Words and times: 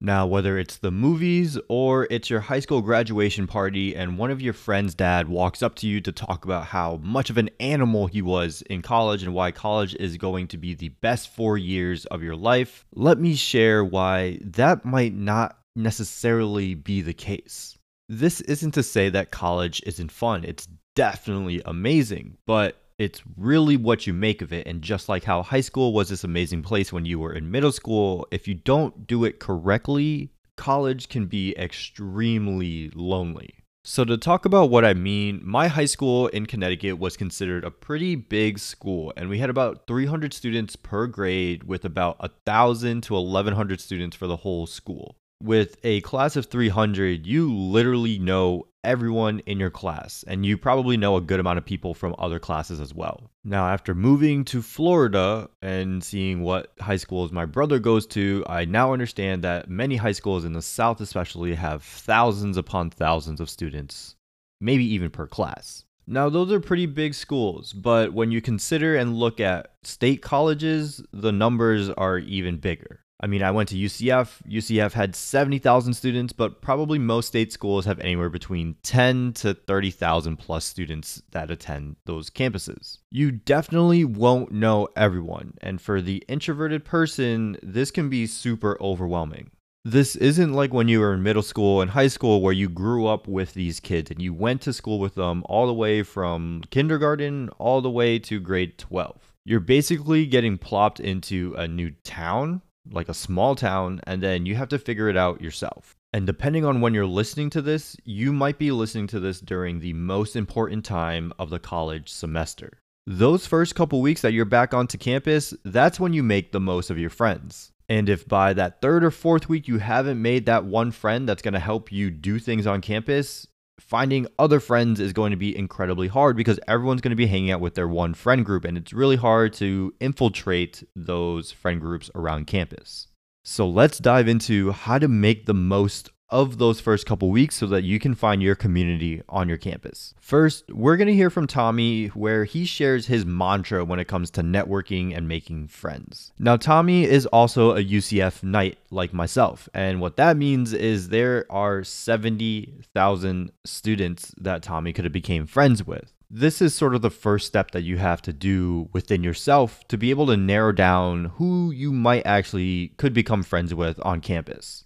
Now, 0.00 0.26
whether 0.26 0.58
it's 0.58 0.76
the 0.76 0.90
movies 0.90 1.58
or 1.68 2.06
it's 2.10 2.28
your 2.28 2.40
high 2.40 2.60
school 2.60 2.82
graduation 2.82 3.46
party 3.46 3.96
and 3.96 4.18
one 4.18 4.30
of 4.30 4.42
your 4.42 4.52
friend's 4.52 4.94
dad 4.94 5.26
walks 5.28 5.62
up 5.62 5.74
to 5.76 5.86
you 5.86 6.02
to 6.02 6.12
talk 6.12 6.44
about 6.44 6.66
how 6.66 7.00
much 7.02 7.30
of 7.30 7.38
an 7.38 7.48
animal 7.60 8.06
he 8.06 8.20
was 8.20 8.62
in 8.68 8.82
college 8.82 9.22
and 9.22 9.32
why 9.32 9.52
college 9.52 9.94
is 9.94 10.18
going 10.18 10.48
to 10.48 10.58
be 10.58 10.74
the 10.74 10.90
best 10.90 11.30
four 11.30 11.56
years 11.56 12.04
of 12.06 12.22
your 12.22 12.36
life, 12.36 12.84
let 12.94 13.18
me 13.18 13.34
share 13.34 13.82
why 13.82 14.38
that 14.42 14.84
might 14.84 15.14
not 15.14 15.58
necessarily 15.74 16.74
be 16.74 17.00
the 17.00 17.14
case. 17.14 17.78
This 18.08 18.42
isn't 18.42 18.72
to 18.72 18.82
say 18.82 19.08
that 19.08 19.30
college 19.30 19.82
isn't 19.86 20.12
fun, 20.12 20.44
it's 20.44 20.68
definitely 20.94 21.62
amazing, 21.64 22.36
but 22.46 22.82
it's 22.98 23.22
really 23.36 23.76
what 23.76 24.06
you 24.06 24.12
make 24.12 24.42
of 24.42 24.52
it. 24.52 24.66
And 24.66 24.82
just 24.82 25.08
like 25.08 25.24
how 25.24 25.42
high 25.42 25.60
school 25.60 25.92
was 25.92 26.08
this 26.08 26.24
amazing 26.24 26.62
place 26.62 26.92
when 26.92 27.04
you 27.04 27.18
were 27.18 27.32
in 27.32 27.50
middle 27.50 27.72
school, 27.72 28.26
if 28.30 28.48
you 28.48 28.54
don't 28.54 29.06
do 29.06 29.24
it 29.24 29.38
correctly, 29.38 30.30
college 30.56 31.08
can 31.08 31.26
be 31.26 31.56
extremely 31.56 32.90
lonely. 32.94 33.54
So, 33.84 34.04
to 34.04 34.18
talk 34.18 34.44
about 34.44 34.70
what 34.70 34.84
I 34.84 34.94
mean, 34.94 35.40
my 35.44 35.68
high 35.68 35.84
school 35.84 36.26
in 36.28 36.46
Connecticut 36.46 36.98
was 36.98 37.16
considered 37.16 37.62
a 37.62 37.70
pretty 37.70 38.16
big 38.16 38.58
school, 38.58 39.12
and 39.16 39.28
we 39.28 39.38
had 39.38 39.48
about 39.48 39.86
300 39.86 40.32
students 40.32 40.74
per 40.74 41.06
grade 41.06 41.62
with 41.62 41.84
about 41.84 42.18
1,000 42.18 43.02
to 43.04 43.14
1,100 43.14 43.80
students 43.80 44.16
for 44.16 44.26
the 44.26 44.38
whole 44.38 44.66
school 44.66 45.14
with 45.42 45.76
a 45.84 46.00
class 46.02 46.36
of 46.36 46.46
300, 46.46 47.26
you 47.26 47.52
literally 47.52 48.18
know 48.18 48.66
everyone 48.86 49.40
in 49.40 49.58
your 49.58 49.70
class, 49.70 50.24
and 50.26 50.46
you 50.46 50.56
probably 50.56 50.96
know 50.96 51.16
a 51.16 51.20
good 51.20 51.40
amount 51.40 51.58
of 51.58 51.64
people 51.64 51.92
from 51.92 52.14
other 52.18 52.38
classes 52.38 52.80
as 52.80 52.94
well. 52.94 53.30
Now, 53.44 53.68
after 53.68 53.94
moving 53.94 54.44
to 54.46 54.62
Florida 54.62 55.50
and 55.60 56.02
seeing 56.02 56.40
what 56.42 56.72
high 56.80 56.96
schools 56.96 57.32
my 57.32 57.44
brother 57.44 57.78
goes 57.78 58.06
to, 58.08 58.44
I 58.46 58.64
now 58.64 58.92
understand 58.92 59.42
that 59.42 59.68
many 59.68 59.96
high 59.96 60.12
schools 60.12 60.44
in 60.44 60.52
the 60.52 60.62
South, 60.62 61.00
especially, 61.00 61.54
have 61.54 61.82
thousands 61.82 62.56
upon 62.56 62.90
thousands 62.90 63.40
of 63.40 63.50
students, 63.50 64.16
maybe 64.60 64.84
even 64.84 65.10
per 65.10 65.26
class. 65.26 65.84
Now, 66.06 66.28
those 66.28 66.52
are 66.52 66.60
pretty 66.60 66.86
big 66.86 67.14
schools, 67.14 67.72
but 67.72 68.12
when 68.12 68.30
you 68.30 68.40
consider 68.40 68.94
and 68.96 69.16
look 69.16 69.40
at 69.40 69.72
state 69.82 70.22
colleges, 70.22 71.02
the 71.12 71.32
numbers 71.32 71.90
are 71.90 72.18
even 72.18 72.58
bigger. 72.58 73.00
I 73.18 73.26
mean, 73.26 73.42
I 73.42 73.50
went 73.50 73.70
to 73.70 73.76
UCF. 73.76 74.42
UCF 74.46 74.92
had 74.92 75.16
70,000 75.16 75.94
students, 75.94 76.32
but 76.32 76.60
probably 76.60 76.98
most 76.98 77.28
state 77.28 77.50
schools 77.50 77.86
have 77.86 77.98
anywhere 78.00 78.28
between 78.28 78.76
10 78.82 79.32
to 79.34 79.54
30,000 79.54 80.36
plus 80.36 80.66
students 80.66 81.22
that 81.30 81.50
attend 81.50 81.96
those 82.04 82.28
campuses. 82.28 82.98
You 83.10 83.30
definitely 83.30 84.04
won't 84.04 84.52
know 84.52 84.88
everyone, 84.96 85.54
and 85.62 85.80
for 85.80 86.02
the 86.02 86.22
introverted 86.28 86.84
person, 86.84 87.56
this 87.62 87.90
can 87.90 88.10
be 88.10 88.26
super 88.26 88.76
overwhelming. 88.82 89.50
This 89.86 90.16
isn't 90.16 90.52
like 90.52 90.74
when 90.74 90.88
you 90.88 90.98
were 90.98 91.14
in 91.14 91.22
middle 91.22 91.44
school 91.44 91.80
and 91.80 91.92
high 91.92 92.08
school 92.08 92.42
where 92.42 92.52
you 92.52 92.68
grew 92.68 93.06
up 93.06 93.28
with 93.28 93.54
these 93.54 93.78
kids 93.78 94.10
and 94.10 94.20
you 94.20 94.34
went 94.34 94.60
to 94.62 94.72
school 94.72 94.98
with 94.98 95.14
them 95.14 95.44
all 95.46 95.68
the 95.68 95.72
way 95.72 96.02
from 96.02 96.62
kindergarten 96.70 97.50
all 97.58 97.80
the 97.80 97.88
way 97.88 98.18
to 98.18 98.40
grade 98.40 98.78
12. 98.78 99.32
You're 99.44 99.60
basically 99.60 100.26
getting 100.26 100.58
plopped 100.58 100.98
into 100.98 101.54
a 101.56 101.68
new 101.68 101.92
town 102.02 102.62
like 102.90 103.08
a 103.08 103.14
small 103.14 103.54
town, 103.54 104.00
and 104.06 104.22
then 104.22 104.46
you 104.46 104.54
have 104.54 104.68
to 104.70 104.78
figure 104.78 105.08
it 105.08 105.16
out 105.16 105.40
yourself. 105.40 105.96
And 106.12 106.26
depending 106.26 106.64
on 106.64 106.80
when 106.80 106.94
you're 106.94 107.06
listening 107.06 107.50
to 107.50 107.62
this, 107.62 107.96
you 108.04 108.32
might 108.32 108.58
be 108.58 108.70
listening 108.70 109.06
to 109.08 109.20
this 109.20 109.40
during 109.40 109.80
the 109.80 109.92
most 109.92 110.36
important 110.36 110.84
time 110.84 111.32
of 111.38 111.50
the 111.50 111.58
college 111.58 112.08
semester. 112.08 112.78
Those 113.06 113.46
first 113.46 113.74
couple 113.74 114.00
weeks 114.00 114.22
that 114.22 114.32
you're 114.32 114.44
back 114.44 114.74
onto 114.74 114.98
campus, 114.98 115.54
that's 115.64 116.00
when 116.00 116.12
you 116.12 116.22
make 116.22 116.52
the 116.52 116.60
most 116.60 116.90
of 116.90 116.98
your 116.98 117.10
friends. 117.10 117.70
And 117.88 118.08
if 118.08 118.26
by 118.26 118.52
that 118.54 118.80
third 118.80 119.04
or 119.04 119.10
fourth 119.10 119.48
week 119.48 119.68
you 119.68 119.78
haven't 119.78 120.20
made 120.20 120.46
that 120.46 120.64
one 120.64 120.90
friend 120.90 121.28
that's 121.28 121.42
going 121.42 121.54
to 121.54 121.60
help 121.60 121.92
you 121.92 122.10
do 122.10 122.38
things 122.38 122.66
on 122.66 122.80
campus, 122.80 123.46
finding 123.80 124.26
other 124.38 124.60
friends 124.60 125.00
is 125.00 125.12
going 125.12 125.30
to 125.30 125.36
be 125.36 125.56
incredibly 125.56 126.08
hard 126.08 126.36
because 126.36 126.58
everyone's 126.66 127.00
going 127.00 127.10
to 127.10 127.16
be 127.16 127.26
hanging 127.26 127.50
out 127.50 127.60
with 127.60 127.74
their 127.74 127.88
one 127.88 128.14
friend 128.14 128.44
group 128.44 128.64
and 128.64 128.78
it's 128.78 128.92
really 128.92 129.16
hard 129.16 129.52
to 129.54 129.94
infiltrate 130.00 130.82
those 130.94 131.52
friend 131.52 131.80
groups 131.80 132.10
around 132.14 132.46
campus. 132.46 133.08
So 133.44 133.68
let's 133.68 133.98
dive 133.98 134.28
into 134.28 134.72
how 134.72 134.98
to 134.98 135.08
make 135.08 135.46
the 135.46 135.54
most 135.54 136.10
of 136.28 136.58
those 136.58 136.80
first 136.80 137.06
couple 137.06 137.30
weeks 137.30 137.56
so 137.56 137.66
that 137.66 137.84
you 137.84 137.98
can 137.98 138.14
find 138.14 138.42
your 138.42 138.54
community 138.54 139.22
on 139.28 139.48
your 139.48 139.56
campus. 139.56 140.14
First, 140.20 140.64
we're 140.70 140.96
going 140.96 141.06
to 141.08 141.14
hear 141.14 141.30
from 141.30 141.46
Tommy 141.46 142.08
where 142.08 142.44
he 142.44 142.64
shares 142.64 143.06
his 143.06 143.24
mantra 143.24 143.84
when 143.84 144.00
it 144.00 144.08
comes 144.08 144.30
to 144.32 144.42
networking 144.42 145.16
and 145.16 145.28
making 145.28 145.68
friends. 145.68 146.32
Now, 146.38 146.56
Tommy 146.56 147.04
is 147.04 147.26
also 147.26 147.76
a 147.76 147.84
UCF 147.84 148.42
Knight 148.42 148.78
like 148.90 149.12
myself, 149.12 149.68
and 149.74 150.00
what 150.00 150.16
that 150.16 150.36
means 150.36 150.72
is 150.72 151.08
there 151.08 151.46
are 151.50 151.84
70,000 151.84 153.52
students 153.64 154.34
that 154.38 154.62
Tommy 154.62 154.92
could 154.92 155.04
have 155.04 155.12
became 155.12 155.46
friends 155.46 155.86
with 155.86 156.12
this 156.28 156.60
is 156.60 156.74
sort 156.74 156.94
of 156.94 157.02
the 157.02 157.10
first 157.10 157.46
step 157.46 157.70
that 157.70 157.82
you 157.82 157.98
have 157.98 158.20
to 158.20 158.32
do 158.32 158.88
within 158.92 159.22
yourself 159.22 159.86
to 159.86 159.96
be 159.96 160.10
able 160.10 160.26
to 160.26 160.36
narrow 160.36 160.72
down 160.72 161.26
who 161.36 161.70
you 161.70 161.92
might 161.92 162.26
actually 162.26 162.88
could 162.96 163.14
become 163.14 163.44
friends 163.44 163.72
with 163.72 164.04
on 164.04 164.20
campus 164.20 164.85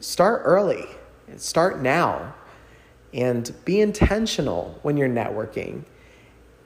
start 0.00 0.42
early, 0.44 0.86
start 1.36 1.80
now, 1.80 2.34
and 3.12 3.52
be 3.64 3.80
intentional 3.80 4.78
when 4.82 4.96
you're 4.96 5.08
networking. 5.08 5.84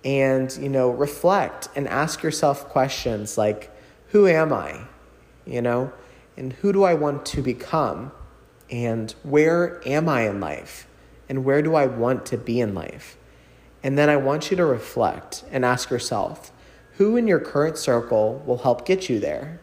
And, 0.05 0.53
you 0.57 0.69
know, 0.69 0.91
reflect 0.91 1.69
and 1.77 1.87
ask 1.87 2.23
yourself 2.23 2.69
questions 2.69 3.39
like, 3.39 3.71
who 4.09 4.27
am 4.27 4.53
I? 4.53 4.87
You 5.47 5.63
know, 5.63 5.93
and 6.37 6.53
who 6.55 6.73
do 6.73 6.83
I 6.85 6.95
want 6.95 7.25
to 7.27 7.43
become? 7.43 8.13
And 8.71 9.13
where 9.23 9.81
am 9.87 10.09
I 10.09 10.29
in 10.29 10.41
life? 10.41 10.87
And 11.29 11.45
where 11.45 11.63
do 11.63 11.75
I 11.75 11.87
want 11.87 12.27
to 12.27 12.39
be 12.39 12.61
in 12.61 12.75
life? 12.75 13.17
And 13.83 13.97
then 13.99 14.09
I 14.09 14.17
want 14.17 14.51
you 14.51 14.57
to 14.57 14.65
reflect 14.65 15.45
and 15.51 15.65
ask 15.65 15.91
yourself, 15.91 16.53
who 16.97 17.17
in 17.17 17.27
your 17.27 17.41
current 17.41 17.79
circle 17.79 18.43
will 18.47 18.59
help 18.59 18.87
get 18.87 19.09
you 19.09 19.19
there? 19.19 19.61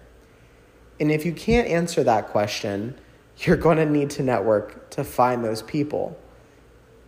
And 1.00 1.12
if 1.12 1.26
you 1.26 1.32
can't 1.32 1.68
answer 1.68 2.04
that 2.04 2.28
question, 2.28 2.96
you're 3.42 3.58
going 3.58 3.78
to 3.78 3.86
need 3.86 4.10
to 4.12 4.24
network 4.24 4.90
to 4.92 5.04
find 5.04 5.44
those 5.44 5.62
people 5.62 6.18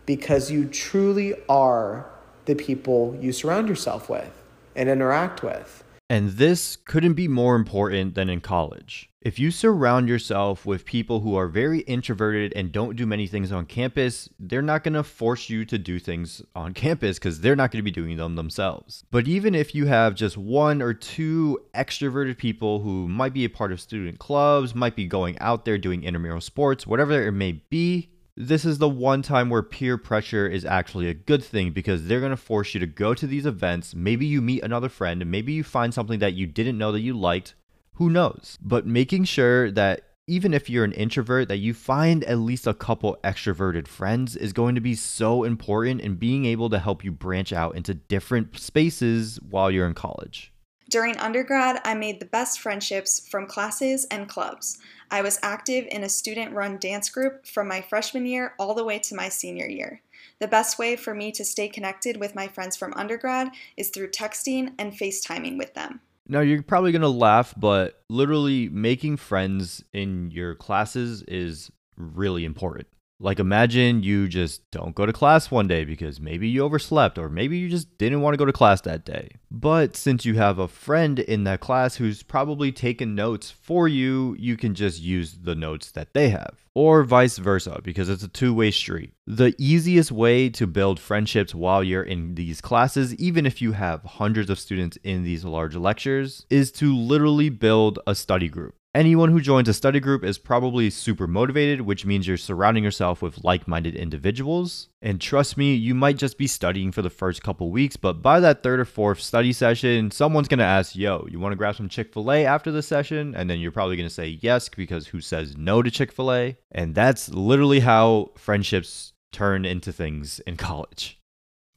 because 0.06 0.50
you 0.50 0.64
truly 0.66 1.34
are 1.48 2.06
the 2.46 2.54
people 2.54 3.16
you 3.20 3.32
surround 3.32 3.68
yourself 3.68 4.08
with 4.08 4.42
and 4.74 4.88
interact 4.88 5.42
with. 5.42 5.84
And 6.12 6.32
this 6.32 6.76
couldn't 6.76 7.14
be 7.14 7.26
more 7.26 7.56
important 7.56 8.14
than 8.14 8.28
in 8.28 8.42
college. 8.42 9.08
If 9.22 9.38
you 9.38 9.50
surround 9.50 10.10
yourself 10.10 10.66
with 10.66 10.84
people 10.84 11.20
who 11.20 11.36
are 11.36 11.48
very 11.48 11.78
introverted 11.78 12.52
and 12.54 12.70
don't 12.70 12.96
do 12.96 13.06
many 13.06 13.26
things 13.26 13.50
on 13.50 13.64
campus, 13.64 14.28
they're 14.38 14.60
not 14.60 14.84
going 14.84 14.92
to 14.92 15.04
force 15.04 15.48
you 15.48 15.64
to 15.64 15.78
do 15.78 15.98
things 15.98 16.42
on 16.54 16.74
campus 16.74 17.18
because 17.18 17.40
they're 17.40 17.56
not 17.56 17.70
going 17.70 17.78
to 17.78 17.82
be 17.82 17.90
doing 17.90 18.18
them 18.18 18.36
themselves. 18.36 19.04
But 19.10 19.26
even 19.26 19.54
if 19.54 19.74
you 19.74 19.86
have 19.86 20.14
just 20.14 20.36
one 20.36 20.82
or 20.82 20.92
two 20.92 21.58
extroverted 21.74 22.36
people 22.36 22.80
who 22.80 23.08
might 23.08 23.32
be 23.32 23.46
a 23.46 23.48
part 23.48 23.72
of 23.72 23.80
student 23.80 24.18
clubs, 24.18 24.74
might 24.74 24.94
be 24.94 25.06
going 25.06 25.38
out 25.38 25.64
there 25.64 25.78
doing 25.78 26.04
intramural 26.04 26.42
sports, 26.42 26.86
whatever 26.86 27.26
it 27.26 27.32
may 27.32 27.52
be, 27.52 28.10
this 28.36 28.64
is 28.64 28.78
the 28.78 28.88
one 28.88 29.22
time 29.22 29.50
where 29.50 29.62
peer 29.62 29.98
pressure 29.98 30.46
is 30.46 30.64
actually 30.64 31.08
a 31.08 31.14
good 31.14 31.44
thing 31.44 31.70
because 31.70 32.06
they're 32.06 32.20
going 32.20 32.30
to 32.30 32.36
force 32.36 32.72
you 32.72 32.80
to 32.80 32.86
go 32.86 33.14
to 33.14 33.26
these 33.26 33.44
events. 33.44 33.94
Maybe 33.94 34.26
you 34.26 34.40
meet 34.40 34.62
another 34.62 34.88
friend 34.88 35.24
maybe 35.26 35.52
you 35.52 35.64
find 35.64 35.92
something 35.92 36.18
that 36.20 36.34
you 36.34 36.46
didn't 36.46 36.78
know 36.78 36.92
that 36.92 37.00
you 37.00 37.14
liked. 37.14 37.54
Who 37.94 38.08
knows? 38.08 38.58
But 38.62 38.86
making 38.86 39.24
sure 39.24 39.70
that 39.72 40.02
even 40.26 40.54
if 40.54 40.70
you're 40.70 40.84
an 40.84 40.92
introvert, 40.92 41.48
that 41.48 41.58
you 41.58 41.74
find 41.74 42.24
at 42.24 42.38
least 42.38 42.66
a 42.66 42.74
couple 42.74 43.18
extroverted 43.24 43.86
friends 43.86 44.36
is 44.36 44.52
going 44.52 44.74
to 44.76 44.80
be 44.80 44.94
so 44.94 45.44
important 45.44 46.00
in 46.00 46.14
being 46.14 46.46
able 46.46 46.70
to 46.70 46.78
help 46.78 47.04
you 47.04 47.12
branch 47.12 47.52
out 47.52 47.74
into 47.74 47.94
different 47.94 48.58
spaces 48.58 49.38
while 49.42 49.70
you're 49.70 49.86
in 49.86 49.94
college. 49.94 50.51
During 50.92 51.16
undergrad, 51.16 51.80
I 51.86 51.94
made 51.94 52.20
the 52.20 52.26
best 52.26 52.60
friendships 52.60 53.26
from 53.26 53.46
classes 53.46 54.06
and 54.10 54.28
clubs. 54.28 54.78
I 55.10 55.22
was 55.22 55.38
active 55.42 55.86
in 55.90 56.04
a 56.04 56.08
student 56.10 56.52
run 56.52 56.76
dance 56.76 57.08
group 57.08 57.46
from 57.46 57.66
my 57.66 57.80
freshman 57.80 58.26
year 58.26 58.52
all 58.58 58.74
the 58.74 58.84
way 58.84 58.98
to 58.98 59.14
my 59.14 59.30
senior 59.30 59.66
year. 59.66 60.02
The 60.38 60.48
best 60.48 60.78
way 60.78 60.96
for 60.96 61.14
me 61.14 61.32
to 61.32 61.46
stay 61.46 61.70
connected 61.70 62.18
with 62.18 62.34
my 62.34 62.46
friends 62.46 62.76
from 62.76 62.92
undergrad 62.92 63.52
is 63.78 63.88
through 63.88 64.10
texting 64.10 64.74
and 64.78 64.92
FaceTiming 64.92 65.56
with 65.56 65.72
them. 65.72 66.02
Now, 66.28 66.40
you're 66.40 66.62
probably 66.62 66.92
going 66.92 67.00
to 67.00 67.08
laugh, 67.08 67.54
but 67.56 68.02
literally 68.10 68.68
making 68.68 69.16
friends 69.16 69.82
in 69.94 70.30
your 70.30 70.54
classes 70.54 71.22
is 71.22 71.72
really 71.96 72.44
important. 72.44 72.86
Like, 73.22 73.38
imagine 73.38 74.02
you 74.02 74.26
just 74.26 74.68
don't 74.72 74.96
go 74.96 75.06
to 75.06 75.12
class 75.12 75.48
one 75.48 75.68
day 75.68 75.84
because 75.84 76.20
maybe 76.20 76.48
you 76.48 76.64
overslept 76.64 77.18
or 77.18 77.28
maybe 77.28 77.56
you 77.56 77.68
just 77.68 77.96
didn't 77.96 78.20
want 78.20 78.34
to 78.34 78.36
go 78.36 78.44
to 78.44 78.52
class 78.52 78.80
that 78.80 79.04
day. 79.04 79.36
But 79.48 79.94
since 79.94 80.24
you 80.24 80.34
have 80.34 80.58
a 80.58 80.66
friend 80.66 81.20
in 81.20 81.44
that 81.44 81.60
class 81.60 81.94
who's 81.94 82.24
probably 82.24 82.72
taken 82.72 83.14
notes 83.14 83.48
for 83.48 83.86
you, 83.86 84.34
you 84.40 84.56
can 84.56 84.74
just 84.74 85.00
use 85.00 85.38
the 85.40 85.54
notes 85.54 85.92
that 85.92 86.14
they 86.14 86.30
have. 86.30 86.64
Or 86.74 87.04
vice 87.04 87.38
versa, 87.38 87.80
because 87.84 88.08
it's 88.08 88.24
a 88.24 88.28
two 88.28 88.52
way 88.52 88.72
street. 88.72 89.12
The 89.24 89.54
easiest 89.56 90.10
way 90.10 90.48
to 90.48 90.66
build 90.66 90.98
friendships 90.98 91.54
while 91.54 91.84
you're 91.84 92.02
in 92.02 92.34
these 92.34 92.60
classes, 92.60 93.14
even 93.16 93.46
if 93.46 93.62
you 93.62 93.72
have 93.72 94.02
hundreds 94.02 94.50
of 94.50 94.58
students 94.58 94.98
in 95.04 95.22
these 95.22 95.44
large 95.44 95.76
lectures, 95.76 96.44
is 96.50 96.72
to 96.72 96.96
literally 96.96 97.50
build 97.50 98.00
a 98.04 98.16
study 98.16 98.48
group. 98.48 98.74
Anyone 98.94 99.30
who 99.30 99.40
joins 99.40 99.70
a 99.70 99.72
study 99.72 100.00
group 100.00 100.22
is 100.22 100.36
probably 100.36 100.90
super 100.90 101.26
motivated, 101.26 101.80
which 101.80 102.04
means 102.04 102.28
you're 102.28 102.36
surrounding 102.36 102.84
yourself 102.84 103.22
with 103.22 103.42
like 103.42 103.66
minded 103.66 103.96
individuals. 103.96 104.90
And 105.00 105.18
trust 105.18 105.56
me, 105.56 105.72
you 105.74 105.94
might 105.94 106.18
just 106.18 106.36
be 106.36 106.46
studying 106.46 106.92
for 106.92 107.00
the 107.00 107.08
first 107.08 107.42
couple 107.42 107.70
weeks, 107.70 107.96
but 107.96 108.20
by 108.20 108.38
that 108.40 108.62
third 108.62 108.80
or 108.80 108.84
fourth 108.84 109.18
study 109.18 109.54
session, 109.54 110.10
someone's 110.10 110.46
gonna 110.46 110.64
ask, 110.64 110.94
Yo, 110.94 111.26
you 111.30 111.40
wanna 111.40 111.56
grab 111.56 111.74
some 111.74 111.88
Chick 111.88 112.12
fil 112.12 112.30
A 112.30 112.44
after 112.44 112.70
the 112.70 112.82
session? 112.82 113.34
And 113.34 113.48
then 113.48 113.60
you're 113.60 113.72
probably 113.72 113.96
gonna 113.96 114.10
say 114.10 114.38
yes, 114.42 114.68
because 114.68 115.06
who 115.06 115.22
says 115.22 115.56
no 115.56 115.80
to 115.80 115.90
Chick 115.90 116.12
fil 116.12 116.30
A? 116.30 116.58
And 116.70 116.94
that's 116.94 117.30
literally 117.30 117.80
how 117.80 118.32
friendships 118.36 119.14
turn 119.32 119.64
into 119.64 119.90
things 119.90 120.38
in 120.40 120.58
college 120.58 121.18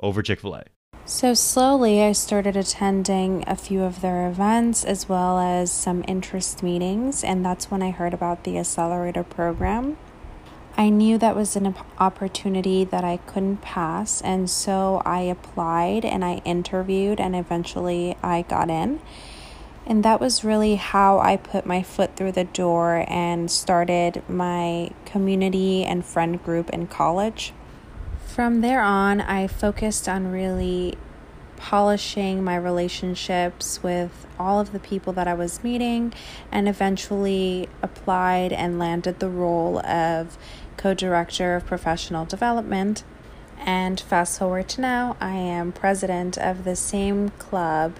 over 0.01 0.21
Chick 0.21 0.41
fil 0.41 0.55
A. 0.55 0.65
So, 1.07 1.35
slowly, 1.35 2.01
I 2.01 2.13
started 2.13 2.57
attending 2.57 3.43
a 3.45 3.55
few 3.55 3.83
of 3.83 4.01
their 4.01 4.27
events 4.27 4.83
as 4.83 5.07
well 5.07 5.37
as 5.37 5.71
some 5.71 6.03
interest 6.07 6.63
meetings, 6.63 7.23
and 7.23 7.45
that's 7.45 7.69
when 7.69 7.83
I 7.83 7.91
heard 7.91 8.11
about 8.11 8.43
the 8.43 8.57
accelerator 8.57 9.21
program. 9.21 9.97
I 10.75 10.89
knew 10.89 11.19
that 11.19 11.35
was 11.35 11.55
an 11.55 11.75
opportunity 11.99 12.85
that 12.85 13.03
I 13.03 13.17
couldn't 13.17 13.57
pass, 13.57 14.19
and 14.23 14.49
so 14.49 15.03
I 15.05 15.19
applied 15.19 16.05
and 16.05 16.25
I 16.25 16.41
interviewed, 16.43 17.19
and 17.19 17.35
eventually 17.35 18.17
I 18.23 18.41
got 18.41 18.71
in. 18.71 18.99
And 19.85 20.03
that 20.03 20.19
was 20.19 20.43
really 20.43 20.73
how 20.73 21.19
I 21.19 21.37
put 21.37 21.67
my 21.67 21.83
foot 21.83 22.15
through 22.15 22.31
the 22.31 22.45
door 22.45 23.05
and 23.07 23.51
started 23.51 24.23
my 24.27 24.89
community 25.05 25.83
and 25.83 26.03
friend 26.03 26.43
group 26.43 26.71
in 26.71 26.87
college. 26.87 27.53
From 28.25 28.59
there 28.59 28.81
on, 28.81 29.21
I 29.21 29.47
focused 29.47 30.09
on 30.09 30.31
really 30.31 30.97
polishing 31.55 32.43
my 32.43 32.55
relationships 32.55 33.81
with 33.81 34.27
all 34.37 34.59
of 34.59 34.73
the 34.73 34.79
people 34.79 35.13
that 35.13 35.27
I 35.27 35.33
was 35.33 35.63
meeting 35.63 36.13
and 36.51 36.67
eventually 36.67 37.69
applied 37.81 38.51
and 38.51 38.77
landed 38.77 39.19
the 39.19 39.29
role 39.29 39.79
of 39.85 40.37
co 40.75 40.93
director 40.93 41.55
of 41.55 41.65
professional 41.65 42.25
development. 42.25 43.03
And 43.57 43.99
fast 43.99 44.39
forward 44.39 44.67
to 44.69 44.81
now, 44.81 45.15
I 45.21 45.35
am 45.35 45.71
president 45.71 46.37
of 46.37 46.65
the 46.65 46.75
same 46.75 47.29
club 47.39 47.95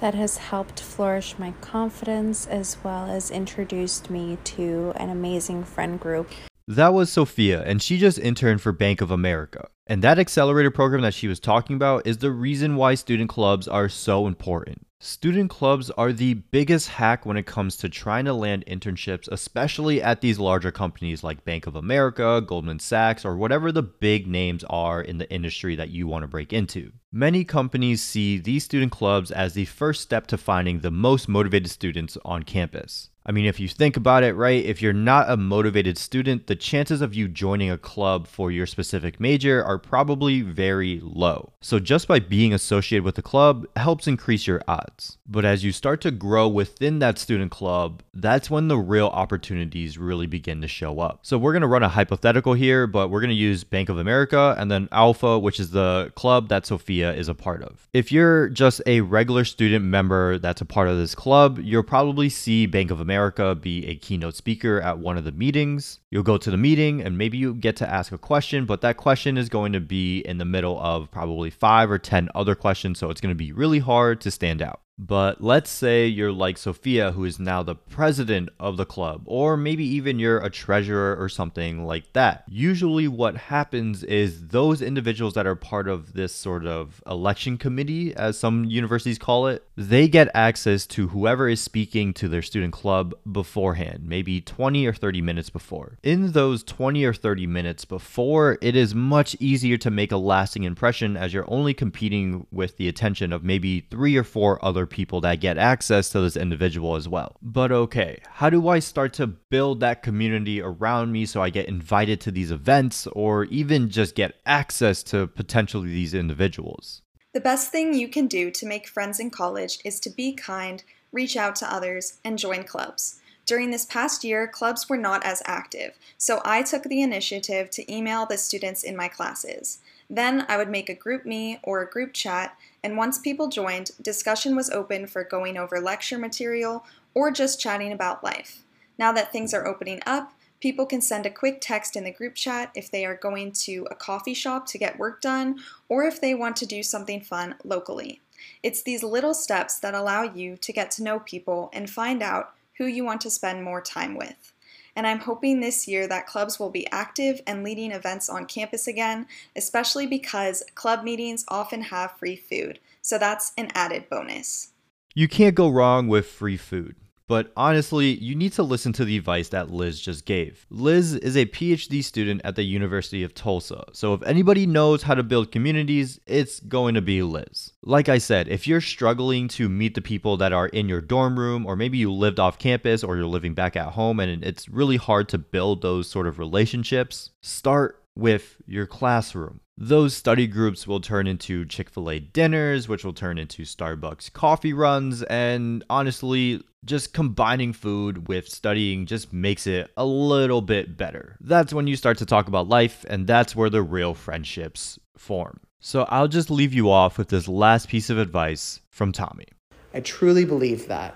that 0.00 0.14
has 0.14 0.38
helped 0.38 0.80
flourish 0.80 1.38
my 1.38 1.52
confidence 1.60 2.46
as 2.46 2.78
well 2.82 3.10
as 3.10 3.30
introduced 3.30 4.10
me 4.10 4.38
to 4.44 4.92
an 4.96 5.10
amazing 5.10 5.64
friend 5.64 6.00
group. 6.00 6.30
That 6.66 6.94
was 6.94 7.12
Sophia, 7.12 7.62
and 7.62 7.82
she 7.82 7.98
just 7.98 8.18
interned 8.18 8.62
for 8.62 8.72
Bank 8.72 9.02
of 9.02 9.10
America. 9.10 9.68
And 9.86 10.00
that 10.00 10.18
accelerator 10.18 10.70
program 10.70 11.02
that 11.02 11.12
she 11.12 11.28
was 11.28 11.38
talking 11.38 11.76
about 11.76 12.06
is 12.06 12.16
the 12.16 12.30
reason 12.30 12.76
why 12.76 12.94
student 12.94 13.28
clubs 13.28 13.68
are 13.68 13.90
so 13.90 14.26
important. 14.26 14.86
Student 14.98 15.50
clubs 15.50 15.90
are 15.90 16.10
the 16.10 16.32
biggest 16.32 16.88
hack 16.88 17.26
when 17.26 17.36
it 17.36 17.44
comes 17.44 17.76
to 17.76 17.90
trying 17.90 18.24
to 18.24 18.32
land 18.32 18.64
internships, 18.66 19.28
especially 19.30 20.00
at 20.00 20.22
these 20.22 20.38
larger 20.38 20.72
companies 20.72 21.22
like 21.22 21.44
Bank 21.44 21.66
of 21.66 21.76
America, 21.76 22.40
Goldman 22.40 22.78
Sachs, 22.78 23.26
or 23.26 23.36
whatever 23.36 23.70
the 23.70 23.82
big 23.82 24.26
names 24.26 24.64
are 24.70 25.02
in 25.02 25.18
the 25.18 25.30
industry 25.30 25.76
that 25.76 25.90
you 25.90 26.06
want 26.06 26.22
to 26.22 26.28
break 26.28 26.54
into. 26.54 26.92
Many 27.12 27.44
companies 27.44 28.02
see 28.02 28.38
these 28.38 28.64
student 28.64 28.90
clubs 28.90 29.30
as 29.30 29.52
the 29.52 29.66
first 29.66 30.00
step 30.00 30.26
to 30.28 30.38
finding 30.38 30.80
the 30.80 30.90
most 30.90 31.28
motivated 31.28 31.70
students 31.70 32.16
on 32.24 32.42
campus. 32.42 33.10
I 33.26 33.32
mean, 33.32 33.46
if 33.46 33.58
you 33.58 33.68
think 33.68 33.96
about 33.96 34.22
it, 34.22 34.34
right, 34.34 34.62
if 34.62 34.82
you're 34.82 34.92
not 34.92 35.30
a 35.30 35.38
motivated 35.38 35.96
student, 35.96 36.46
the 36.46 36.54
chances 36.54 37.00
of 37.00 37.14
you 37.14 37.26
joining 37.26 37.70
a 37.70 37.78
club 37.78 38.26
for 38.26 38.50
your 38.50 38.66
specific 38.66 39.18
major 39.18 39.64
are 39.64 39.78
probably 39.78 40.42
very 40.42 41.00
low. 41.02 41.54
So, 41.62 41.78
just 41.78 42.06
by 42.06 42.18
being 42.18 42.52
associated 42.52 43.02
with 43.02 43.14
the 43.14 43.22
club 43.22 43.66
helps 43.76 44.06
increase 44.06 44.46
your 44.46 44.60
odds. 44.68 45.16
But 45.26 45.46
as 45.46 45.64
you 45.64 45.72
start 45.72 46.02
to 46.02 46.10
grow 46.10 46.46
within 46.46 46.98
that 46.98 47.18
student 47.18 47.50
club, 47.50 48.02
that's 48.12 48.50
when 48.50 48.68
the 48.68 48.76
real 48.76 49.06
opportunities 49.06 49.96
really 49.96 50.26
begin 50.26 50.60
to 50.60 50.68
show 50.68 51.00
up. 51.00 51.20
So, 51.22 51.38
we're 51.38 51.54
gonna 51.54 51.66
run 51.66 51.82
a 51.82 51.88
hypothetical 51.88 52.52
here, 52.52 52.86
but 52.86 53.08
we're 53.08 53.22
gonna 53.22 53.32
use 53.32 53.64
Bank 53.64 53.88
of 53.88 53.96
America 53.96 54.54
and 54.58 54.70
then 54.70 54.86
Alpha, 54.92 55.38
which 55.38 55.58
is 55.58 55.70
the 55.70 56.12
club 56.14 56.50
that 56.50 56.66
Sophia 56.66 57.14
is 57.14 57.28
a 57.28 57.34
part 57.34 57.62
of. 57.62 57.88
If 57.94 58.12
you're 58.12 58.50
just 58.50 58.82
a 58.84 59.00
regular 59.00 59.46
student 59.46 59.86
member 59.86 60.36
that's 60.36 60.60
a 60.60 60.66
part 60.66 60.88
of 60.88 60.98
this 60.98 61.14
club, 61.14 61.58
you'll 61.58 61.82
probably 61.82 62.28
see 62.28 62.66
Bank 62.66 62.90
of 62.90 63.00
America 63.00 63.13
America 63.14 63.54
be 63.54 63.86
a 63.86 63.94
keynote 63.94 64.34
speaker 64.34 64.80
at 64.80 64.98
one 64.98 65.16
of 65.16 65.22
the 65.22 65.30
meetings. 65.30 66.00
You'll 66.10 66.24
go 66.24 66.36
to 66.36 66.50
the 66.50 66.56
meeting 66.56 67.00
and 67.00 67.16
maybe 67.16 67.38
you 67.38 67.54
get 67.54 67.76
to 67.76 67.88
ask 67.88 68.10
a 68.10 68.18
question, 68.18 68.66
but 68.66 68.80
that 68.80 68.96
question 68.96 69.38
is 69.38 69.48
going 69.48 69.72
to 69.72 69.78
be 69.78 70.18
in 70.18 70.38
the 70.38 70.44
middle 70.44 70.80
of 70.80 71.12
probably 71.12 71.48
five 71.48 71.92
or 71.92 71.98
10 71.98 72.28
other 72.34 72.56
questions. 72.56 72.98
So 72.98 73.10
it's 73.10 73.20
going 73.20 73.30
to 73.30 73.36
be 73.36 73.52
really 73.52 73.78
hard 73.78 74.20
to 74.22 74.32
stand 74.32 74.60
out. 74.60 74.80
But 74.96 75.42
let's 75.42 75.70
say 75.70 76.06
you're 76.06 76.32
like 76.32 76.56
Sophia, 76.56 77.12
who 77.12 77.24
is 77.24 77.40
now 77.40 77.62
the 77.62 77.74
president 77.74 78.50
of 78.60 78.76
the 78.76 78.86
club, 78.86 79.22
or 79.26 79.56
maybe 79.56 79.84
even 79.84 80.20
you're 80.20 80.38
a 80.38 80.50
treasurer 80.50 81.16
or 81.20 81.28
something 81.28 81.84
like 81.84 82.12
that. 82.12 82.44
Usually, 82.48 83.08
what 83.08 83.36
happens 83.36 84.04
is 84.04 84.48
those 84.48 84.80
individuals 84.80 85.34
that 85.34 85.46
are 85.46 85.56
part 85.56 85.88
of 85.88 86.12
this 86.12 86.32
sort 86.32 86.64
of 86.64 87.02
election 87.06 87.58
committee, 87.58 88.14
as 88.14 88.38
some 88.38 88.64
universities 88.64 89.18
call 89.18 89.48
it, 89.48 89.66
they 89.76 90.06
get 90.06 90.30
access 90.32 90.86
to 90.86 91.08
whoever 91.08 91.48
is 91.48 91.60
speaking 91.60 92.14
to 92.14 92.28
their 92.28 92.42
student 92.42 92.72
club 92.72 93.14
beforehand, 93.30 94.04
maybe 94.04 94.40
20 94.40 94.86
or 94.86 94.92
30 94.92 95.20
minutes 95.20 95.50
before. 95.50 95.98
In 96.04 96.32
those 96.32 96.62
20 96.62 97.04
or 97.04 97.12
30 97.12 97.48
minutes 97.48 97.84
before, 97.84 98.58
it 98.60 98.76
is 98.76 98.94
much 98.94 99.34
easier 99.40 99.76
to 99.78 99.90
make 99.90 100.12
a 100.12 100.16
lasting 100.16 100.62
impression 100.62 101.16
as 101.16 101.34
you're 101.34 101.50
only 101.50 101.74
competing 101.74 102.46
with 102.52 102.76
the 102.76 102.86
attention 102.86 103.32
of 103.32 103.42
maybe 103.42 103.80
three 103.90 104.16
or 104.16 104.24
four 104.24 104.64
other 104.64 104.83
other 104.84 104.96
people 104.96 105.20
that 105.22 105.40
get 105.40 105.56
access 105.56 106.10
to 106.10 106.20
this 106.20 106.36
individual 106.36 106.94
as 106.96 107.08
well. 107.08 107.36
But 107.40 107.72
okay, 107.72 108.20
how 108.34 108.50
do 108.50 108.68
I 108.68 108.80
start 108.80 109.14
to 109.14 109.26
build 109.26 109.80
that 109.80 110.02
community 110.02 110.60
around 110.60 111.10
me 111.12 111.26
so 111.26 111.42
I 111.42 111.50
get 111.50 111.68
invited 111.68 112.20
to 112.22 112.30
these 112.30 112.50
events 112.50 113.06
or 113.12 113.44
even 113.44 113.88
just 113.88 114.14
get 114.14 114.34
access 114.44 115.02
to 115.04 115.26
potentially 115.26 115.88
these 115.88 116.12
individuals? 116.12 117.02
The 117.32 117.40
best 117.40 117.72
thing 117.72 117.94
you 117.94 118.08
can 118.08 118.26
do 118.26 118.50
to 118.50 118.66
make 118.66 118.86
friends 118.86 119.18
in 119.18 119.30
college 119.30 119.78
is 119.84 119.98
to 120.00 120.10
be 120.10 120.34
kind, 120.34 120.82
reach 121.12 121.36
out 121.36 121.56
to 121.56 121.72
others, 121.72 122.18
and 122.22 122.38
join 122.38 122.64
clubs. 122.64 123.20
During 123.46 123.70
this 123.70 123.86
past 123.86 124.24
year, 124.24 124.46
clubs 124.46 124.88
were 124.88 124.96
not 124.96 125.24
as 125.24 125.42
active, 125.44 125.98
so 126.16 126.40
I 126.44 126.62
took 126.62 126.84
the 126.84 127.02
initiative 127.02 127.70
to 127.70 127.92
email 127.92 128.26
the 128.26 128.38
students 128.38 128.82
in 128.82 128.96
my 128.96 129.08
classes. 129.08 129.78
Then 130.08 130.44
I 130.48 130.56
would 130.56 130.70
make 130.70 130.88
a 130.88 130.94
GroupMe 130.94 131.60
or 131.62 131.82
a 131.82 131.90
group 131.90 132.12
chat, 132.12 132.56
and 132.84 132.98
once 132.98 133.16
people 133.18 133.48
joined, 133.48 133.92
discussion 134.02 134.54
was 134.54 134.68
open 134.68 135.06
for 135.06 135.24
going 135.24 135.56
over 135.56 135.80
lecture 135.80 136.18
material 136.18 136.84
or 137.14 137.30
just 137.30 137.58
chatting 137.58 137.92
about 137.92 138.22
life. 138.22 138.62
Now 138.98 139.10
that 139.12 139.32
things 139.32 139.54
are 139.54 139.66
opening 139.66 140.02
up, 140.06 140.34
people 140.60 140.84
can 140.84 141.00
send 141.00 141.24
a 141.24 141.30
quick 141.30 141.62
text 141.62 141.96
in 141.96 142.04
the 142.04 142.12
group 142.12 142.34
chat 142.34 142.70
if 142.74 142.90
they 142.90 143.06
are 143.06 143.16
going 143.16 143.52
to 143.52 143.88
a 143.90 143.94
coffee 143.94 144.34
shop 144.34 144.66
to 144.66 144.78
get 144.78 144.98
work 144.98 145.22
done 145.22 145.60
or 145.88 146.04
if 146.04 146.20
they 146.20 146.34
want 146.34 146.56
to 146.56 146.66
do 146.66 146.82
something 146.82 147.22
fun 147.22 147.54
locally. 147.64 148.20
It's 148.62 148.82
these 148.82 149.02
little 149.02 149.32
steps 149.32 149.78
that 149.80 149.94
allow 149.94 150.22
you 150.22 150.58
to 150.58 150.72
get 150.72 150.90
to 150.92 151.02
know 151.02 151.20
people 151.20 151.70
and 151.72 151.88
find 151.88 152.22
out 152.22 152.52
who 152.76 152.84
you 152.84 153.02
want 153.02 153.22
to 153.22 153.30
spend 153.30 153.64
more 153.64 153.80
time 153.80 154.14
with 154.14 154.52
and 154.96 155.06
I'm 155.06 155.20
hoping 155.20 155.60
this 155.60 155.86
year 155.88 156.06
that 156.08 156.26
clubs 156.26 156.58
will 156.58 156.70
be 156.70 156.90
active 156.90 157.40
and 157.46 157.64
leading 157.64 157.92
events 157.92 158.28
on 158.28 158.46
campus 158.46 158.86
again, 158.86 159.26
especially 159.56 160.06
because 160.06 160.62
club 160.74 161.04
meetings 161.04 161.44
often 161.48 161.82
have 161.82 162.16
free 162.18 162.36
food, 162.36 162.78
so 163.02 163.18
that's 163.18 163.52
an 163.56 163.70
added 163.74 164.08
bonus. 164.08 164.70
You 165.14 165.28
can't 165.28 165.54
go 165.54 165.68
wrong 165.68 166.08
with 166.08 166.26
free 166.26 166.56
food. 166.56 166.96
But 167.26 167.52
honestly, 167.56 168.14
you 168.14 168.34
need 168.34 168.52
to 168.54 168.62
listen 168.62 168.92
to 168.94 169.04
the 169.04 169.16
advice 169.16 169.48
that 169.48 169.70
Liz 169.70 169.98
just 169.98 170.26
gave. 170.26 170.66
Liz 170.68 171.14
is 171.14 171.36
a 171.36 171.46
PhD 171.46 172.04
student 172.04 172.42
at 172.44 172.54
the 172.54 172.64
University 172.64 173.22
of 173.22 173.34
Tulsa, 173.34 173.84
so 173.92 174.12
if 174.12 174.22
anybody 174.24 174.66
knows 174.66 175.02
how 175.02 175.14
to 175.14 175.22
build 175.22 175.50
communities, 175.50 176.20
it's 176.26 176.60
going 176.60 176.94
to 176.94 177.00
be 177.00 177.22
Liz. 177.22 177.72
Like 177.82 178.10
I 178.10 178.18
said, 178.18 178.48
if 178.48 178.66
you're 178.66 178.82
struggling 178.82 179.48
to 179.48 179.68
meet 179.68 179.94
the 179.94 180.02
people 180.02 180.36
that 180.36 180.52
are 180.52 180.68
in 180.68 180.88
your 180.88 181.00
dorm 181.00 181.38
room, 181.38 181.64
or 181.64 181.76
maybe 181.76 181.96
you 181.96 182.12
lived 182.12 182.38
off 182.38 182.58
campus 182.58 183.02
or 183.02 183.16
you're 183.16 183.26
living 183.26 183.54
back 183.54 183.74
at 183.74 183.92
home 183.92 184.20
and 184.20 184.44
it's 184.44 184.68
really 184.68 184.96
hard 184.96 185.28
to 185.30 185.38
build 185.38 185.80
those 185.80 186.08
sort 186.08 186.26
of 186.26 186.38
relationships, 186.38 187.30
start 187.40 188.03
with 188.16 188.56
your 188.66 188.86
classroom. 188.86 189.60
Those 189.76 190.14
study 190.14 190.46
groups 190.46 190.86
will 190.86 191.00
turn 191.00 191.26
into 191.26 191.64
Chick 191.64 191.90
fil 191.90 192.10
A 192.10 192.20
dinners, 192.20 192.88
which 192.88 193.04
will 193.04 193.12
turn 193.12 193.38
into 193.38 193.62
Starbucks 193.62 194.32
coffee 194.32 194.72
runs, 194.72 195.24
and 195.24 195.82
honestly, 195.90 196.62
just 196.84 197.12
combining 197.12 197.72
food 197.72 198.28
with 198.28 198.48
studying 198.48 199.06
just 199.06 199.32
makes 199.32 199.66
it 199.66 199.90
a 199.96 200.04
little 200.04 200.60
bit 200.60 200.96
better. 200.96 201.36
That's 201.40 201.72
when 201.72 201.88
you 201.88 201.96
start 201.96 202.18
to 202.18 202.26
talk 202.26 202.46
about 202.46 202.68
life, 202.68 203.04
and 203.08 203.26
that's 203.26 203.56
where 203.56 203.70
the 203.70 203.82
real 203.82 204.14
friendships 204.14 204.98
form. 205.16 205.60
So 205.80 206.04
I'll 206.08 206.28
just 206.28 206.50
leave 206.50 206.72
you 206.72 206.90
off 206.90 207.18
with 207.18 207.28
this 207.28 207.48
last 207.48 207.88
piece 207.88 208.10
of 208.10 208.18
advice 208.18 208.80
from 208.90 209.12
Tommy. 209.12 209.46
I 209.92 210.00
truly 210.00 210.44
believe 210.44 210.88
that. 210.88 211.14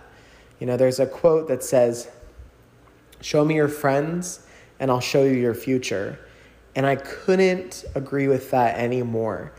You 0.58 0.66
know, 0.66 0.76
there's 0.76 0.98
a 0.98 1.06
quote 1.06 1.48
that 1.48 1.62
says, 1.62 2.08
Show 3.20 3.44
me 3.44 3.54
your 3.54 3.68
friends, 3.68 4.40
and 4.80 4.90
I'll 4.90 5.00
show 5.00 5.24
you 5.24 5.32
your 5.32 5.54
future. 5.54 6.18
And 6.74 6.86
I 6.86 6.96
couldn't 6.96 7.84
agree 7.94 8.28
with 8.28 8.50
that 8.50 8.78
anymore. 8.78 9.52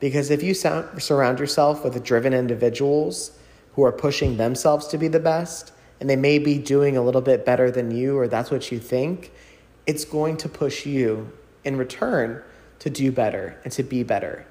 Because 0.00 0.30
if 0.30 0.42
you 0.42 0.54
surround 0.54 1.38
yourself 1.38 1.84
with 1.84 2.02
driven 2.02 2.34
individuals 2.34 3.38
who 3.74 3.84
are 3.84 3.92
pushing 3.92 4.36
themselves 4.36 4.86
to 4.88 4.98
be 4.98 5.08
the 5.08 5.20
best 5.20 5.72
and 6.00 6.10
they 6.10 6.16
may 6.16 6.38
be 6.38 6.58
doing 6.58 6.96
a 6.96 7.02
little 7.02 7.20
bit 7.20 7.46
better 7.46 7.70
than 7.70 7.90
you, 7.90 8.18
or 8.18 8.28
that's 8.28 8.50
what 8.50 8.70
you 8.70 8.78
think, 8.78 9.32
it's 9.86 10.04
going 10.04 10.36
to 10.38 10.48
push 10.48 10.84
you 10.84 11.30
in 11.62 11.76
return 11.76 12.42
to 12.80 12.90
do 12.90 13.12
better 13.12 13.58
and 13.64 13.72
to 13.72 13.82
be 13.82 14.02
better. 14.02 14.46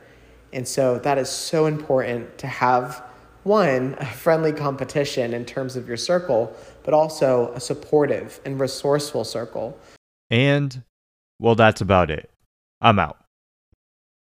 And 0.54 0.68
so 0.68 1.00
that 1.00 1.18
is 1.18 1.30
so 1.30 1.66
important 1.66 2.38
to 2.40 2.48
have 2.48 3.04
one, 3.44 3.96
a 4.00 4.06
friendly 4.06 4.54
competition 4.54 5.34
in 5.34 5.46
terms 5.46 5.76
of 5.76 5.88
your 5.88 5.98
circle, 5.98 6.56
but 6.84 6.94
also 6.94 7.52
a 7.54 7.60
supportive 7.60 8.40
and 8.46 8.60
resourceful 8.60 9.26
circle. 9.26 9.78
And, 10.30 10.84
well, 11.44 11.56
that's 11.56 11.82
about 11.82 12.10
it. 12.10 12.32
I'm 12.80 13.00
out. 13.00 13.18